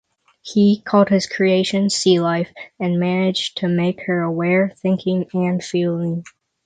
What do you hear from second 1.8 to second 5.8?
C-Life and managed to make her aware, thinking, and